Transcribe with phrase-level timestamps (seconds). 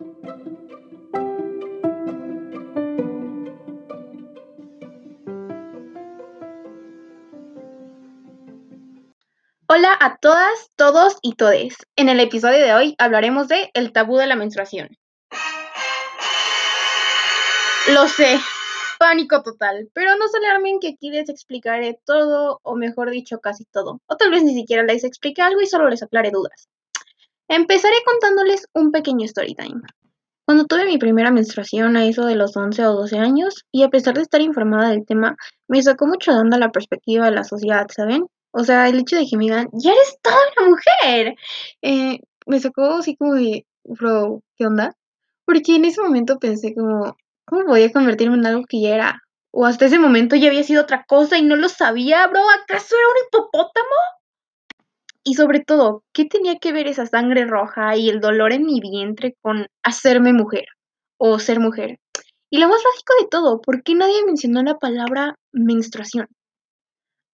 [0.00, 0.14] Hola
[10.00, 11.78] a todas, todos y todes.
[11.96, 14.96] En el episodio de hoy hablaremos de el tabú de la menstruación.
[17.88, 18.38] Lo sé,
[19.00, 23.64] pánico total, pero no se alarmen que aquí les explicaré todo, o mejor dicho, casi
[23.64, 24.00] todo.
[24.06, 26.68] O tal vez ni siquiera les explique algo y solo les aclare dudas.
[27.48, 29.80] Empezaré contándoles un pequeño story time.
[30.44, 33.88] Cuando tuve mi primera menstruación a eso de los 11 o 12 años, y a
[33.88, 35.36] pesar de estar informada del tema,
[35.66, 38.26] me sacó mucho de la perspectiva de la sociedad, ¿saben?
[38.50, 41.34] O sea, el hecho de que me digan, ya eres toda una mujer,
[41.82, 44.94] eh, me sacó así como de, bro, ¿qué onda?
[45.46, 49.22] Porque en ese momento pensé como, ¿cómo voy a convertirme en algo que ya era?
[49.50, 52.94] O hasta ese momento ya había sido otra cosa y no lo sabía, bro, ¿acaso
[52.96, 54.17] era un hipopótamo?
[55.28, 58.80] Y sobre todo, ¿qué tenía que ver esa sangre roja y el dolor en mi
[58.80, 60.64] vientre con hacerme mujer
[61.18, 61.98] o ser mujer?
[62.50, 66.28] Y lo más lógico de todo, ¿por qué nadie mencionó la palabra menstruación?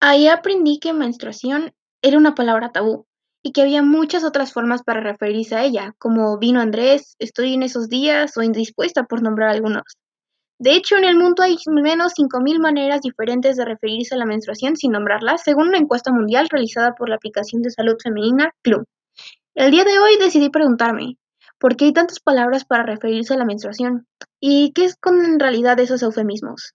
[0.01, 1.71] Ahí aprendí que menstruación
[2.03, 3.07] era una palabra tabú
[3.45, 7.63] y que había muchas otras formas para referirse a ella, como vino Andrés, estoy en
[7.63, 9.85] esos días o indispuesta por nombrar algunos.
[10.65, 14.25] De hecho, en el mundo hay al menos 5.000 maneras diferentes de referirse a la
[14.25, 18.87] menstruación sin nombrarla, según una encuesta mundial realizada por la aplicación de salud femenina Club.
[19.55, 21.19] El día de hoy decidí preguntarme,
[21.59, 24.07] ¿por qué hay tantas palabras para referirse a la menstruación?
[24.41, 26.73] ¿Y qué es con en realidad esos eufemismos?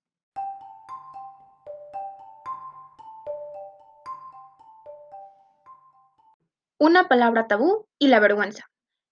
[6.78, 8.66] Una palabra tabú y la vergüenza.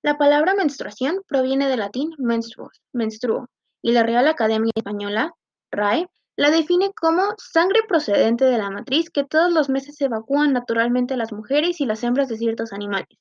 [0.04, 3.48] La palabra menstruación proviene del latín menstruos, menstruo,
[3.82, 5.34] y la Real Academia Española,
[5.72, 11.18] RAE, la define como sangre procedente de la matriz que todos los meses evacúan naturalmente
[11.18, 13.18] las mujeres y las hembras de ciertos animales,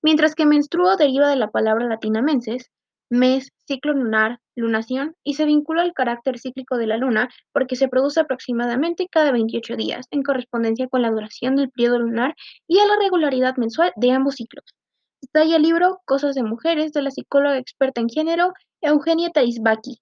[0.00, 2.70] mientras que menstruo deriva de la palabra latina menses,
[3.10, 7.88] mes, ciclo lunar, lunación, y se vincula al carácter cíclico de la luna porque se
[7.88, 12.34] produce aproximadamente cada 28 días, en correspondencia con la duración del periodo lunar
[12.66, 14.64] y a la regularidad mensual de ambos ciclos.
[15.22, 20.00] Detalla el libro Cosas de Mujeres de la psicóloga experta en género Eugenia Taisbaki.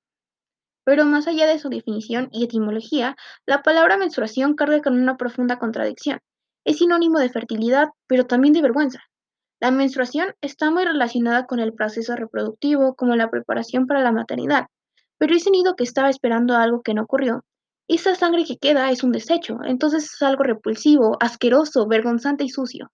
[0.84, 5.59] Pero más allá de su definición y etimología, la palabra menstruación carga con una profunda
[5.59, 6.20] contradicción.
[6.64, 9.00] Es sinónimo de fertilidad, pero también de vergüenza.
[9.60, 14.69] La menstruación está muy relacionada con el proceso reproductivo, como la preparación para la maternidad,
[15.19, 17.44] pero ese nido que estaba esperando algo que no ocurrió,
[17.88, 22.91] esa sangre que queda es un desecho, entonces es algo repulsivo, asqueroso, vergonzante y sucio.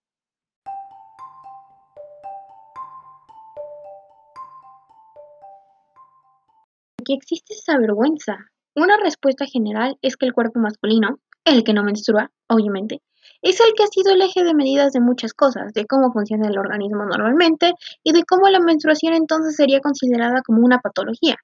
[7.07, 8.37] Qué existe esa vergüenza?
[8.75, 13.01] Una respuesta general es que el cuerpo masculino, el que no menstrua, obviamente,
[13.43, 16.49] es el que ha sido el eje de medidas de muchas cosas, de cómo funciona
[16.49, 21.37] el organismo normalmente y de cómo la menstruación entonces sería considerada como una patología.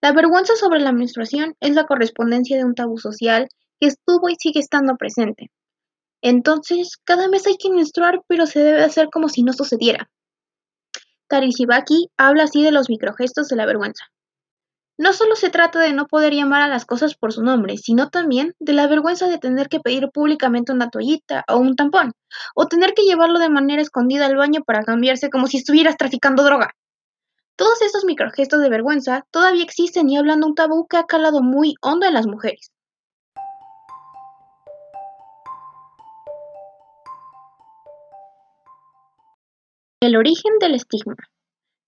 [0.00, 3.48] La vergüenza sobre la menstruación es la correspondencia de un tabú social
[3.78, 5.50] que estuvo y sigue estando presente.
[6.22, 10.10] Entonces, cada mes hay que menstruar, pero se debe hacer como si no sucediera.
[11.30, 14.06] Shibaki habla así de los microgestos de la vergüenza.
[15.00, 18.10] No solo se trata de no poder llamar a las cosas por su nombre, sino
[18.10, 22.12] también de la vergüenza de tener que pedir públicamente una toallita o un tampón,
[22.54, 26.44] o tener que llevarlo de manera escondida al baño para cambiarse como si estuvieras traficando
[26.44, 26.74] droga.
[27.56, 31.40] Todos estos microgestos de vergüenza todavía existen y hablan de un tabú que ha calado
[31.40, 32.70] muy hondo en las mujeres.
[40.00, 41.16] El origen del estigma.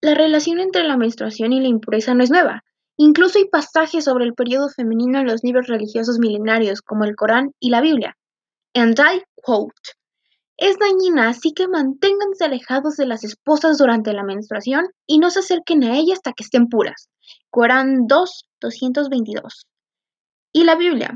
[0.01, 2.65] La relación entre la menstruación y la impureza no es nueva,
[2.97, 7.53] Incluso hay pasajes sobre el periodo femenino en los libros religiosos milenarios como el Corán
[7.59, 8.17] y la Biblia.
[8.75, 9.73] And I quote,
[10.57, 15.41] es dañina, así que manténganse alejados de las esposas durante la menstruación y no se
[15.41, 17.09] acerquen a ellas hasta que estén puras.
[17.51, 19.67] Corán 2, 222.
[20.53, 21.15] Y la Biblia.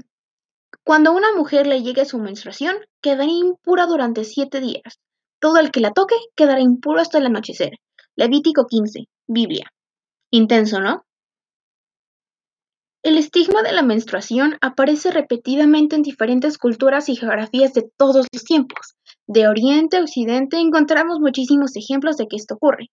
[0.83, 4.99] Cuando a una mujer le llegue su menstruación, quedará impura durante siete días.
[5.39, 7.73] Todo el que la toque quedará impuro hasta el anochecer.
[8.17, 9.71] Levítico 15, Biblia.
[10.31, 11.05] Intenso, ¿no?
[13.07, 18.43] El estigma de la menstruación aparece repetidamente en diferentes culturas y geografías de todos los
[18.43, 18.97] tiempos.
[19.29, 22.89] De Oriente a Occidente encontramos muchísimos ejemplos de que esto ocurre.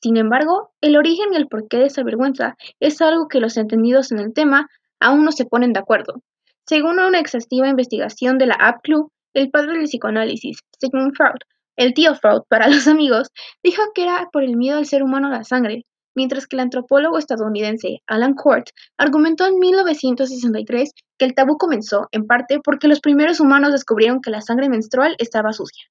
[0.00, 4.10] Sin embargo, el origen y el porqué de esa vergüenza es algo que los entendidos
[4.10, 4.68] en el tema
[5.00, 6.22] aún no se ponen de acuerdo.
[6.66, 11.40] Según una exhaustiva investigación de la App Club, el padre del psicoanálisis, Sigmund Freud,
[11.76, 13.28] el tío Freud para los amigos,
[13.62, 15.84] dijo que era por el miedo al ser humano a la sangre,
[16.14, 18.68] mientras que el antropólogo estadounidense Alan Court
[18.98, 24.30] argumentó en 1963 que el tabú comenzó, en parte, porque los primeros humanos descubrieron que
[24.30, 25.84] la sangre menstrual estaba sucia.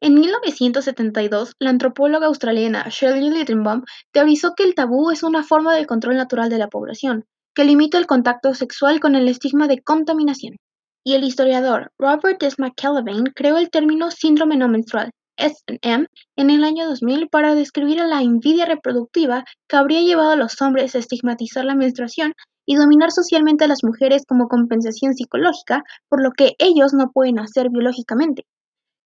[0.00, 5.86] En 1972, la antropóloga australiana Shirley Littenbaum teorizó que el tabú es una forma de
[5.86, 7.24] control natural de la población,
[7.54, 10.56] que limita el contacto sexual con el estigma de contaminación.
[11.02, 12.56] Y el historiador Robert S.
[12.58, 16.06] McKelvey creó el término síndrome no menstrual, S&M,
[16.36, 20.94] en el año 2000 para describir la envidia reproductiva que habría llevado a los hombres
[20.94, 22.32] a estigmatizar la menstruación
[22.66, 27.38] y dominar socialmente a las mujeres como compensación psicológica por lo que ellos no pueden
[27.38, 28.44] hacer biológicamente.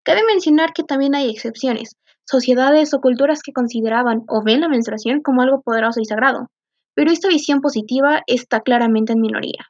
[0.05, 5.21] Cabe mencionar que también hay excepciones, sociedades o culturas que consideraban o ven la menstruación
[5.23, 6.49] como algo poderoso y sagrado,
[6.95, 9.67] pero esta visión positiva está claramente en minoría.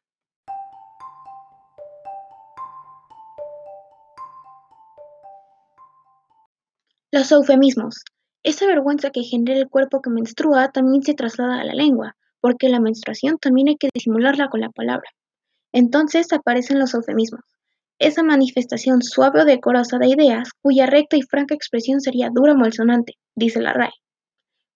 [7.11, 8.05] Los eufemismos.
[8.43, 12.69] Esa vergüenza que genera el cuerpo que menstrua también se traslada a la lengua, porque
[12.69, 15.09] la menstruación también hay que disimularla con la palabra.
[15.73, 17.41] Entonces aparecen los eufemismos.
[17.99, 22.57] Esa manifestación suave o decorosa de ideas, cuya recta y franca expresión sería dura o
[22.57, 23.95] malsonante, dice la RAE.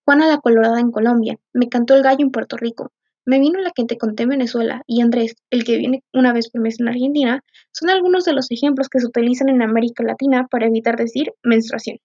[0.07, 2.93] Juana la Colorada en Colombia, me cantó el gallo en Puerto Rico,
[3.27, 6.49] me vino la que te conté en Venezuela y Andrés, el que viene una vez
[6.49, 10.49] por mes en Argentina, son algunos de los ejemplos que se utilizan en América Latina
[10.51, 11.99] para evitar decir menstruación.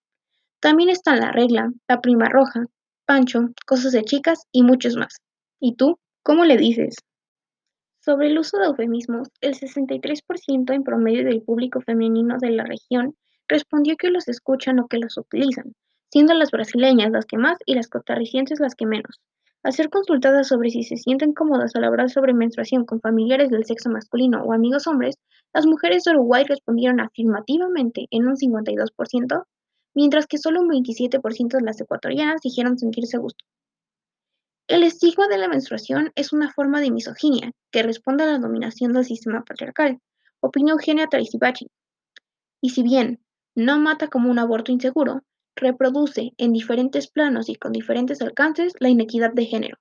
[0.59, 2.65] También están la regla, la prima roja,
[3.05, 5.17] pancho, cosas de chicas y muchos más.
[5.59, 5.99] ¿Y tú?
[6.23, 6.95] ¿Cómo le dices?
[7.99, 13.15] Sobre el uso de eufemismos, el 63% en promedio del público femenino de la región
[13.47, 15.73] respondió que los escuchan o que los utilizan,
[16.11, 19.19] siendo las brasileñas las que más y las costarricenses las que menos.
[19.63, 23.65] Al ser consultadas sobre si se sienten cómodas al hablar sobre menstruación con familiares del
[23.65, 25.15] sexo masculino o amigos hombres,
[25.53, 29.43] las mujeres de Uruguay respondieron afirmativamente en un 52%,
[29.97, 33.43] mientras que solo un 27% de las ecuatorianas dijeron sentirse a gusto.
[34.67, 38.93] El estigma de la menstruación es una forma de misoginia que responde a la dominación
[38.93, 39.99] del sistema patriarcal,
[40.39, 41.71] opina Eugenia Tarisibachi.
[42.61, 43.23] Y si bien
[43.55, 45.23] no mata como un aborto inseguro,
[45.55, 49.79] reproduce en diferentes planos y con diferentes alcances la inequidad de género.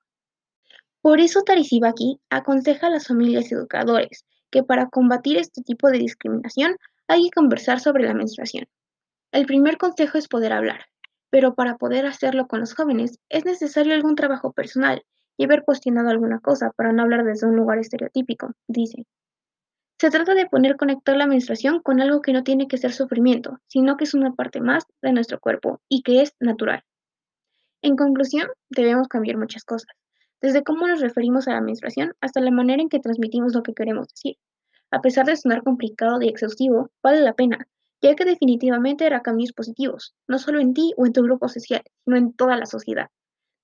[1.03, 5.99] Por eso Tarisibaki aconseja a las familias y educadores que para combatir este tipo de
[5.99, 8.67] discriminación hay que conversar sobre la menstruación.
[9.33, 10.87] El primer consejo es poder hablar,
[11.31, 15.05] pero para poder hacerlo con los jóvenes es necesario algún trabajo personal
[15.37, 19.05] y haber cuestionado alguna cosa para no hablar desde un lugar estereotípico, dice.
[19.99, 23.59] Se trata de poner conectar la menstruación con algo que no tiene que ser sufrimiento,
[23.67, 26.83] sino que es una parte más de nuestro cuerpo y que es natural.
[27.83, 29.89] En conclusión, debemos cambiar muchas cosas,
[30.41, 33.75] desde cómo nos referimos a la menstruación hasta la manera en que transmitimos lo que
[33.75, 34.37] queremos decir.
[34.91, 37.67] A pesar de sonar complicado y exhaustivo, vale la pena,
[38.03, 41.83] ya que definitivamente hará cambios positivos, no solo en ti o en tu grupo social,
[42.05, 43.09] sino en toda la sociedad.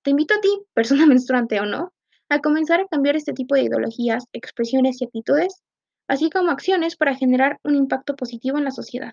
[0.02, 1.93] Te invito a ti, persona menstruante o no,
[2.29, 5.62] a comenzar a cambiar este tipo de ideologías, expresiones y actitudes,
[6.08, 9.12] así como acciones para generar un impacto positivo en la sociedad.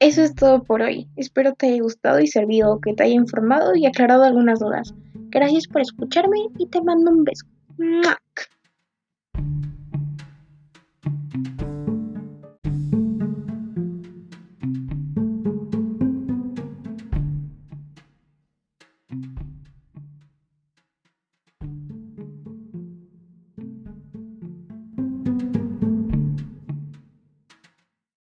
[0.00, 1.08] Eso es todo por hoy.
[1.16, 4.92] Espero te haya gustado y servido, que te haya informado y aclarado algunas dudas.
[5.30, 7.46] Gracias por escucharme y te mando un beso.
[7.78, 8.23] 嗯嘛。